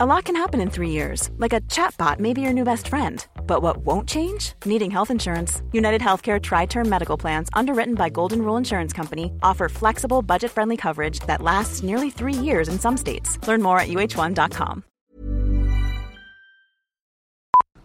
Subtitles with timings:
[0.00, 2.86] A lot can happen in three years, like a chatbot may be your new best
[2.86, 3.26] friend.
[3.48, 4.52] But what won't change?
[4.64, 5.60] Needing health insurance.
[5.72, 10.52] United Healthcare Tri Term Medical Plans, underwritten by Golden Rule Insurance Company, offer flexible, budget
[10.52, 13.44] friendly coverage that lasts nearly three years in some states.
[13.48, 14.84] Learn more at uh1.com.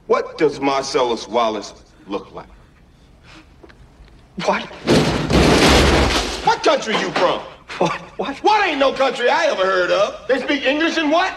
[0.05, 1.73] What does Marcellus Wallace
[2.05, 2.49] look like?
[4.45, 4.61] What?
[6.45, 7.39] What country you from?
[7.79, 7.99] What?
[8.19, 8.37] What?
[8.43, 10.27] What ain't no country I ever heard of?
[10.27, 11.33] They speak English and what?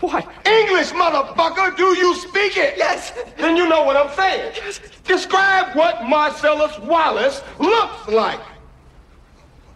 [0.00, 0.26] What?
[0.46, 1.76] English, motherfucker!
[1.76, 2.74] Do you speak it?
[2.78, 3.12] Yes.
[3.36, 4.54] Then you know what I'm saying.
[4.56, 4.80] Yes.
[5.04, 8.40] Describe what Marcellus Wallace looks like.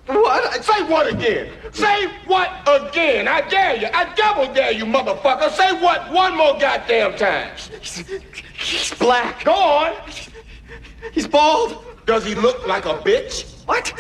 [0.06, 0.64] What?
[0.64, 1.50] Say what again?
[1.73, 3.27] Say what again?
[3.27, 3.88] I dare you.
[3.92, 5.50] I double dare you, motherfucker.
[5.50, 7.50] Say what one more goddamn time.
[7.80, 8.05] He's,
[8.55, 9.45] he's black.
[9.45, 9.92] Go on.
[11.12, 11.84] He's bald.
[12.06, 13.64] Does he look like a bitch?
[13.66, 13.92] What?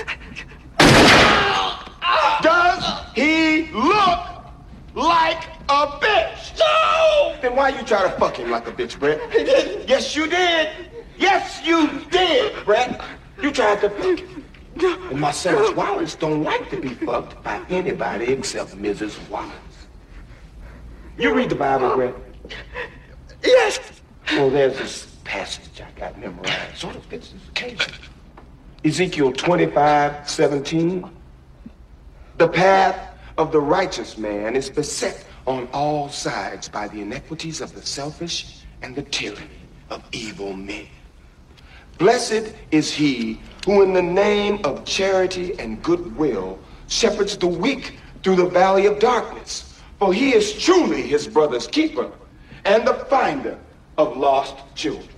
[2.42, 4.20] Does he look
[4.94, 6.58] like a bitch?
[6.58, 7.36] No!
[7.40, 9.20] Then why you try to fuck him like a bitch, Brett?
[9.32, 9.88] He didn't.
[9.88, 10.70] Yes, you did.
[11.18, 13.00] Yes, you did, Brett.
[13.40, 14.44] You tried to fuck him.
[14.76, 19.16] And Marcellus Wallace don't like to be fucked by anybody except Mrs.
[19.28, 19.52] Wallace.
[21.16, 22.14] You read the Bible, Brett?
[23.42, 23.78] Yes.
[24.32, 26.76] Well, there's this passage I got memorized.
[26.76, 27.92] Sort of fits this occasion.
[28.84, 31.08] Ezekiel 25, 17.
[32.36, 37.74] The path of the righteous man is beset on all sides by the iniquities of
[37.74, 39.48] the selfish and the tyranny
[39.90, 40.86] of evil men.
[41.98, 48.36] Blessed is he who, in the name of charity and goodwill, shepherds the weak through
[48.36, 49.80] the valley of darkness.
[49.98, 52.10] For he is truly his brother's keeper
[52.64, 53.58] and the finder
[53.96, 55.08] of lost children.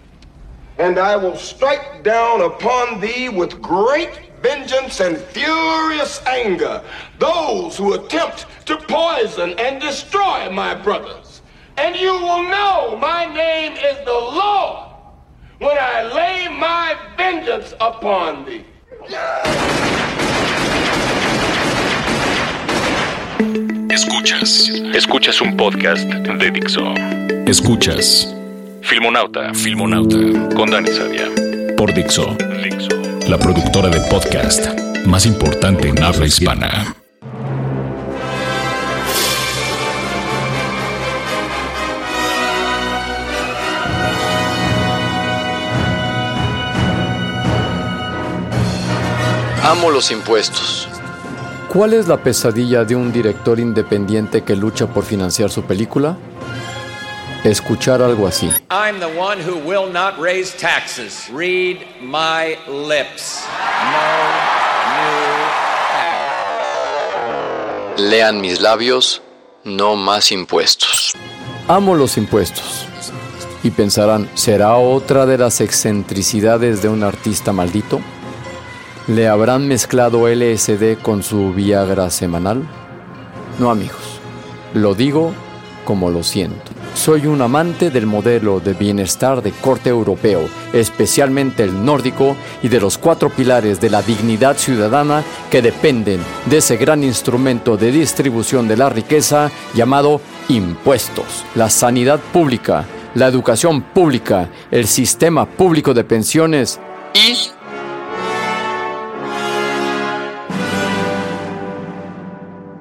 [0.79, 6.81] And I will strike down upon thee with great vengeance and furious anger
[7.19, 11.43] those who attempt to poison and destroy my brothers.
[11.77, 14.87] And you will know my name is the Lord
[15.59, 18.65] when I lay my vengeance upon thee.
[23.91, 24.71] Escuchas.
[24.95, 26.95] Escuchas un podcast de Dixo.
[27.47, 28.33] Escuchas.
[28.83, 29.53] Filmonauta.
[29.55, 30.55] Filmonauta.
[30.55, 31.29] Con Dani Sadia.
[31.77, 32.37] Por Dixo.
[32.63, 32.96] Dixo.
[33.29, 34.69] La productora de podcast
[35.05, 36.95] más importante en habla hispana.
[49.65, 50.89] Amo los impuestos.
[51.69, 56.17] ¿Cuál es la pesadilla de un director independiente que lucha por financiar su película?
[57.47, 58.51] Escuchar algo así.
[58.71, 61.31] I'm the one who will not raise taxes.
[61.33, 63.47] Read my lips.
[63.93, 64.01] No
[68.01, 69.23] new Lean mis labios,
[69.63, 71.13] no más impuestos.
[71.69, 72.89] Amo los impuestos.
[73.63, 78.01] Y pensarán, ¿será otra de las excentricidades de un artista maldito?
[79.07, 82.69] ¿Le habrán mezclado LSD con su Viagra semanal?
[83.61, 84.21] No amigos,
[84.75, 85.33] lo digo
[85.87, 86.73] como lo siento.
[86.95, 92.81] Soy un amante del modelo de bienestar de corte europeo, especialmente el nórdico y de
[92.81, 98.69] los cuatro pilares de la dignidad ciudadana que dependen de ese gran instrumento de distribución
[98.69, 101.45] de la riqueza llamado impuestos.
[101.55, 106.81] La sanidad pública, la educación pública, el sistema público de pensiones
[107.15, 107.51] Y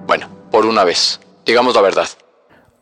[0.08, 2.08] Bueno, por una vez, digamos la verdad.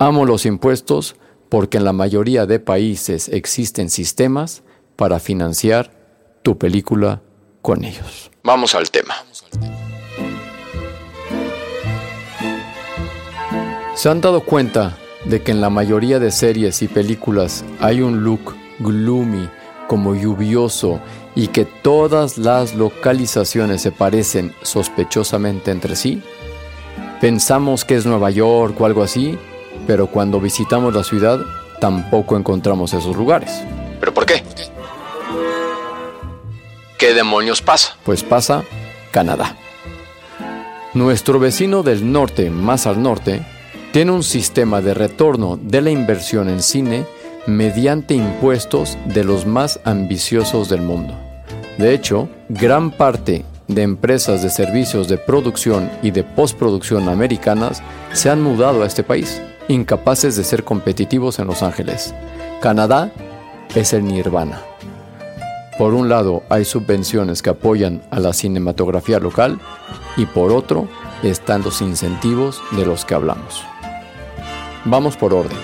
[0.03, 1.16] Amo los impuestos
[1.47, 4.62] porque en la mayoría de países existen sistemas
[4.97, 5.94] para financiar
[6.41, 7.22] tu película
[7.62, 8.30] con ellos.
[8.44, 9.16] Vamos al tema.
[13.96, 18.25] ¿Se han dado cuenta de que en la mayoría de series y películas hay un
[18.25, 19.50] look gloomy,
[19.88, 21.00] como lluvioso,
[21.34, 26.22] y que todas las localizaciones se parecen sospechosamente entre sí?
[27.22, 29.40] Pensamos que es Nueva York o algo así,
[29.88, 31.40] pero cuando visitamos la ciudad
[31.80, 33.64] tampoco encontramos esos lugares.
[34.00, 34.44] ¿Pero por qué?
[36.98, 37.98] ¿Qué demonios pasa?
[38.04, 38.64] Pues pasa
[39.12, 39.58] Canadá.
[40.94, 43.46] Nuestro vecino del norte, más al norte,
[43.92, 47.06] tiene un sistema de retorno de la inversión en cine
[47.46, 51.16] mediante impuestos de los más ambiciosos del mundo.
[51.78, 57.81] De hecho, gran parte de empresas de servicios de producción y de postproducción americanas
[58.14, 62.13] se han mudado a este país, incapaces de ser competitivos en Los Ángeles.
[62.62, 63.12] Canadá
[63.75, 64.62] es el nirvana.
[65.77, 69.60] Por un lado hay subvenciones que apoyan a la cinematografía local
[70.18, 70.88] y por otro
[71.24, 73.63] están los incentivos de los que hablamos.
[74.86, 75.57] Vamos por orden.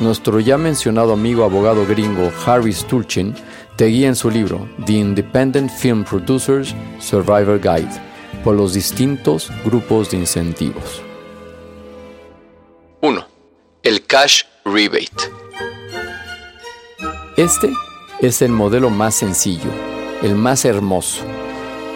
[0.00, 3.34] Nuestro ya mencionado amigo abogado gringo Harry Stulchin
[3.76, 7.92] te guía en su libro The Independent Film Producers Survivor Guide
[8.42, 11.02] por los distintos grupos de incentivos.
[13.00, 13.31] 1.
[13.82, 15.10] El cash rebate.
[17.36, 17.68] Este
[18.20, 19.70] es el modelo más sencillo,
[20.22, 21.24] el más hermoso.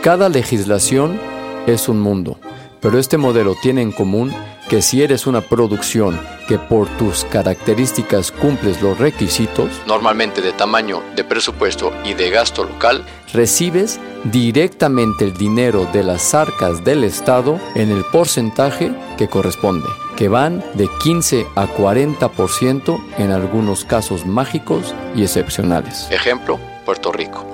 [0.03, 1.21] Cada legislación
[1.69, 2.41] es un mundo,
[2.81, 4.35] pero este modelo tiene en común
[4.69, 11.05] que si eres una producción que por tus características cumples los requisitos, normalmente de tamaño,
[11.15, 17.61] de presupuesto y de gasto local, recibes directamente el dinero de las arcas del Estado
[17.77, 19.87] en el porcentaje que corresponde,
[20.17, 26.09] que van de 15 a 40% en algunos casos mágicos y excepcionales.
[26.11, 27.47] Ejemplo, Puerto Rico.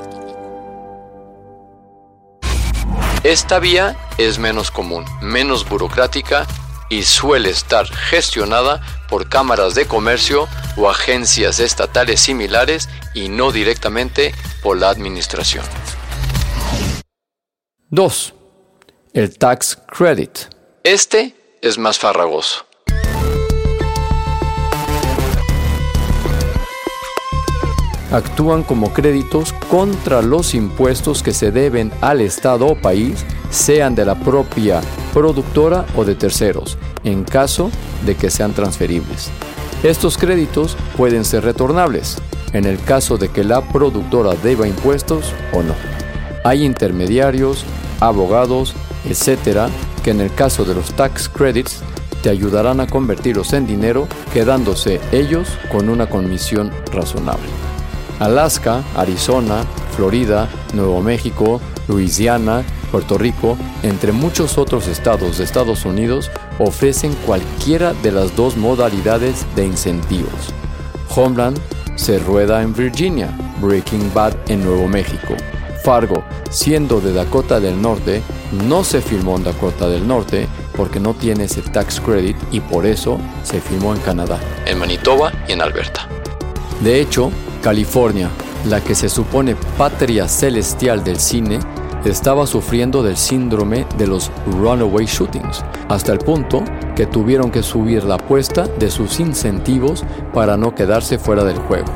[3.25, 6.47] Esta vía es menos común, menos burocrática
[6.89, 14.35] y suele estar gestionada por cámaras de comercio o agencias estatales similares y no directamente
[14.63, 15.65] por la administración.
[17.91, 18.35] 2.
[19.13, 20.39] El tax credit.
[20.83, 22.67] Este es más farragoso.
[28.11, 34.05] Actúan como créditos contra los impuestos que se deben al Estado o país, sean de
[34.05, 34.83] la propia
[35.15, 37.71] productora o de terceros, en caso
[38.05, 39.31] de que sean transferibles.
[39.83, 42.19] Estos créditos pueden ser retornables,
[42.53, 45.75] en el caso de que la productora deba impuestos o no.
[46.45, 47.65] Hay intermediarios,
[48.01, 48.75] abogados,
[49.09, 49.71] etcétera,
[50.03, 51.83] que en el caso de los tax credits
[52.23, 57.49] te ayudarán a convertirlos en dinero, quedándose ellos con una comisión razonable.
[58.21, 59.65] Alaska, Arizona,
[59.97, 62.63] Florida, Nuevo México, Luisiana,
[62.93, 69.45] Puerto Rico, entre muchos otros estados de Estados Unidos, ofrecen cualquiera de las dos modalidades
[69.57, 70.53] de incentivos.
[71.15, 71.59] Homeland
[71.97, 75.35] se rueda en Virginia, Breaking Bad en Nuevo México.
[75.83, 78.23] Fargo, siendo de Dakota del Norte,
[78.69, 80.47] no se filmó en Dakota del Norte
[80.77, 84.39] porque no tiene ese tax credit y por eso se filmó en Canadá.
[84.67, 86.09] En Manitoba y en Alberta.
[86.81, 87.31] De hecho,
[87.63, 88.31] California,
[88.69, 91.59] la que se supone patria celestial del cine,
[92.05, 96.65] estaba sufriendo del síndrome de los runaway shootings, hasta el punto
[96.97, 101.87] que tuvieron que subir la apuesta de sus incentivos para no quedarse fuera del juego.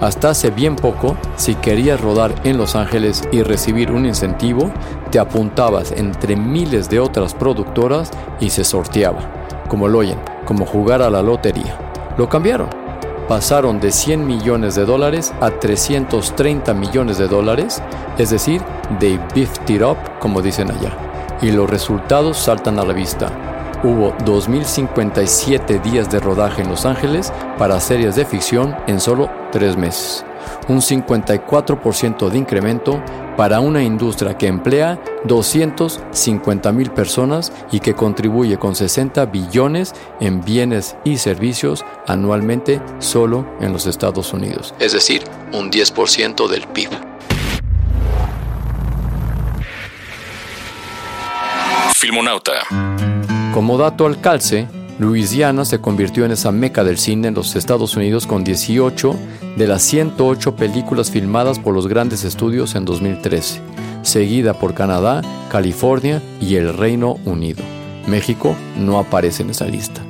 [0.00, 4.70] Hasta hace bien poco, si querías rodar en Los Ángeles y recibir un incentivo,
[5.10, 8.10] te apuntabas entre miles de otras productoras
[8.40, 9.20] y se sorteaba,
[9.68, 11.76] como lo oyen, como jugar a la lotería.
[12.16, 12.68] Lo cambiaron
[13.30, 17.80] pasaron de 100 millones de dólares a 330 millones de dólares,
[18.18, 18.60] es decir,
[18.98, 20.90] de beefed it up, como dicen allá.
[21.40, 23.30] Y los resultados saltan a la vista.
[23.82, 29.78] Hubo 2.057 días de rodaje en Los Ángeles para series de ficción en solo tres
[29.78, 30.22] meses.
[30.68, 33.02] Un 54% de incremento
[33.38, 40.44] para una industria que emplea 250 mil personas y que contribuye con 60 billones en
[40.44, 44.74] bienes y servicios anualmente solo en los Estados Unidos.
[44.78, 45.24] Es decir,
[45.54, 46.90] un 10% del PIB.
[51.94, 52.99] Filmonauta.
[53.60, 54.66] Como dato al calce,
[54.98, 59.14] Luisiana se convirtió en esa meca del cine en los Estados Unidos con 18
[59.58, 63.60] de las 108 películas filmadas por los grandes estudios en 2013,
[64.00, 67.62] seguida por Canadá, California y el Reino Unido.
[68.06, 70.00] México no aparece en esa lista.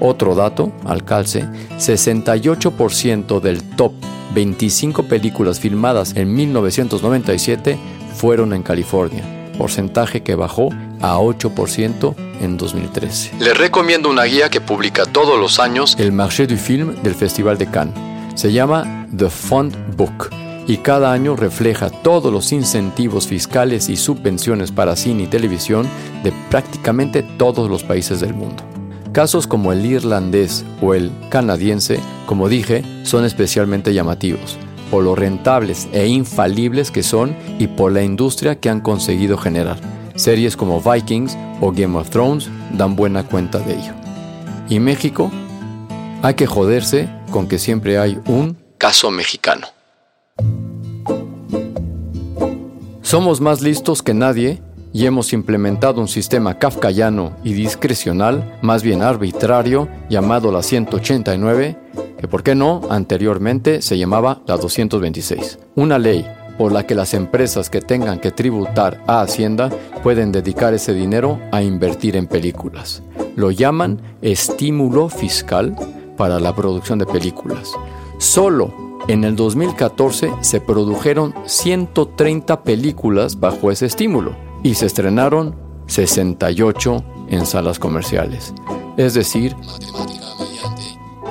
[0.00, 1.48] Otro dato, al calce,
[1.78, 3.92] 68% del top
[4.34, 7.78] 25 películas filmadas en 1997
[8.16, 9.22] fueron en California,
[9.56, 10.70] porcentaje que bajó
[11.00, 13.32] a 8% en 2013.
[13.40, 17.58] Les recomiendo una guía que publica todos los años el Marché du Film del Festival
[17.58, 17.94] de Cannes.
[18.34, 20.30] Se llama The Fund Book
[20.66, 25.88] y cada año refleja todos los incentivos fiscales y subvenciones para cine y televisión
[26.24, 28.62] de prácticamente todos los países del mundo.
[29.12, 34.58] Casos como el irlandés o el canadiense, como dije, son especialmente llamativos,
[34.90, 39.78] por lo rentables e infalibles que son y por la industria que han conseguido generar.
[40.16, 43.92] Series como Vikings o Game of Thrones dan buena cuenta de ello.
[44.68, 45.30] ¿Y México?
[46.22, 49.68] Hay que joderse con que siempre hay un caso mexicano.
[53.02, 54.60] Somos más listos que nadie
[54.92, 61.76] y hemos implementado un sistema kafkayano y discrecional, más bien arbitrario, llamado la 189,
[62.18, 65.58] que por qué no, anteriormente se llamaba la 226.
[65.74, 66.26] Una ley
[66.58, 69.70] por la que las empresas que tengan que tributar a Hacienda
[70.02, 73.02] pueden dedicar ese dinero a invertir en películas.
[73.36, 75.76] Lo llaman estímulo fiscal
[76.16, 77.72] para la producción de películas.
[78.18, 78.72] Solo
[79.08, 85.54] en el 2014 se produjeron 130 películas bajo ese estímulo y se estrenaron
[85.86, 88.52] 68 en salas comerciales.
[88.96, 89.54] Es decir,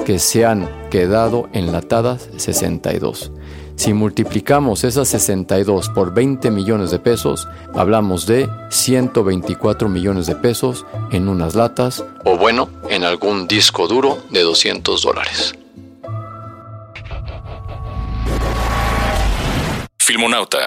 [0.06, 3.32] que se han quedado enlatadas 62.
[3.76, 10.86] Si multiplicamos esas 62 por 20 millones de pesos, hablamos de 124 millones de pesos
[11.12, 12.04] en unas latas.
[12.24, 15.54] O bueno, en algún disco duro de 200 dólares.
[20.00, 20.60] Filmonauta.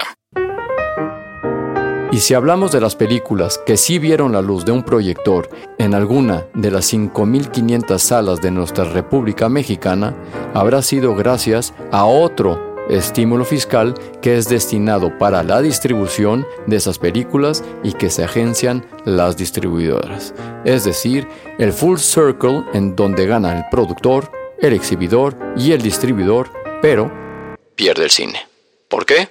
[2.11, 5.93] Y si hablamos de las películas que sí vieron la luz de un proyector en
[5.93, 10.15] alguna de las 5.500 salas de nuestra República Mexicana,
[10.53, 16.97] habrá sido gracias a otro estímulo fiscal que es destinado para la distribución de esas
[16.97, 20.33] películas y que se agencian las distribuidoras.
[20.65, 21.27] Es decir,
[21.57, 26.49] el full circle en donde gana el productor, el exhibidor y el distribuidor,
[26.81, 27.11] pero
[27.75, 28.39] pierde el cine.
[28.89, 29.29] ¿Por qué?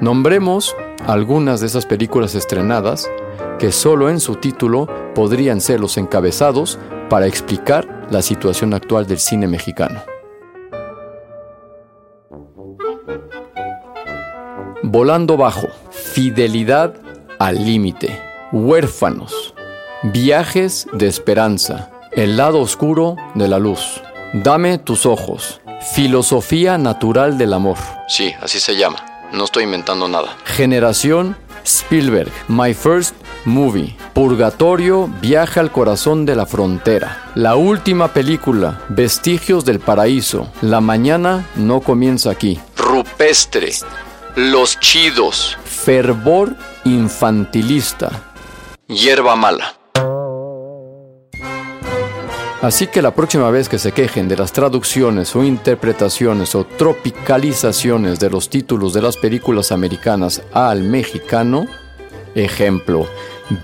[0.00, 3.10] Nombremos algunas de esas películas estrenadas
[3.58, 6.78] que solo en su título podrían ser los encabezados
[7.10, 10.02] para explicar la situación actual del cine mexicano.
[14.92, 16.94] Volando bajo, fidelidad
[17.38, 18.20] al límite,
[18.50, 19.54] huérfanos,
[20.02, 25.60] viajes de esperanza, el lado oscuro de la luz, dame tus ojos,
[25.94, 27.76] filosofía natural del amor.
[28.08, 28.98] Sí, así se llama.
[29.32, 30.36] No estoy inventando nada.
[30.44, 38.80] Generación Spielberg, My First Movie, Purgatorio, Viaje al Corazón de la Frontera, la última película,
[38.88, 43.70] Vestigios del Paraíso, La Mañana no comienza aquí, Rupestre,
[44.36, 45.56] los chidos.
[45.64, 48.10] Fervor infantilista.
[48.86, 49.74] Hierba mala.
[52.62, 58.20] Así que la próxima vez que se quejen de las traducciones o interpretaciones o tropicalizaciones
[58.20, 61.66] de los títulos de las películas americanas al mexicano,
[62.34, 63.06] ejemplo,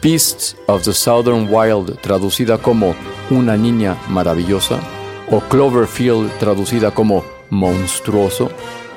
[0.03, 2.95] Beasts of the Southern Wild traducida como
[3.29, 4.81] Una niña maravillosa,
[5.31, 8.51] o Cloverfield traducida como Monstruoso,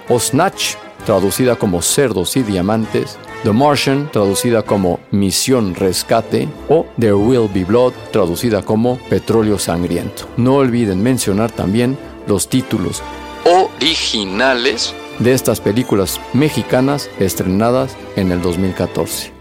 [0.08, 7.14] o Snatch traducida como Cerdos y Diamantes, The Martian, traducida como Misión Rescate, o There
[7.14, 10.28] Will Be Blood, traducida como Petróleo Sangriento.
[10.38, 13.02] No olviden mencionar también los títulos
[13.46, 19.32] originales de estas películas mexicanas estrenadas en el 2014.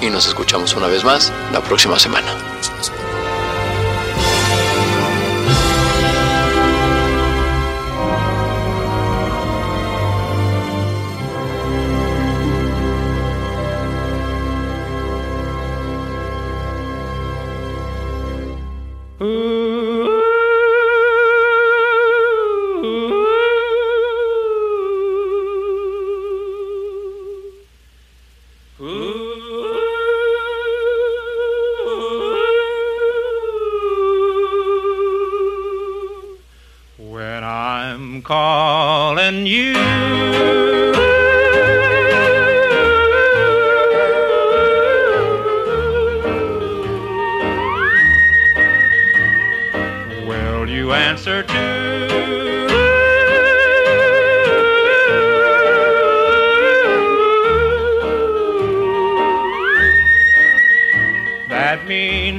[0.01, 2.50] y nos escuchamos una vez más la próxima semana.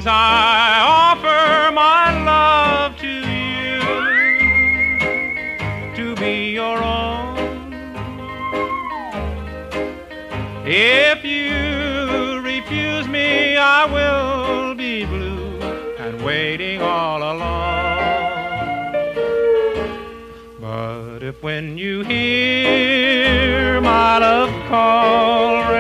[0.01, 3.79] Means I offer my love to you
[5.95, 7.73] to be your own.
[10.65, 15.61] If you refuse me, I will be blue
[15.99, 17.61] and waiting all along.
[20.59, 25.71] But if when you hear my love call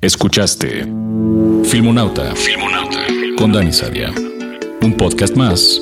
[0.00, 0.84] Escuchaste
[1.64, 4.12] Filmonauta, Filmonauta con Dani Sadia.
[4.80, 5.80] Un podcast más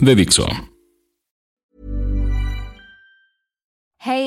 [0.00, 0.73] de Dixo.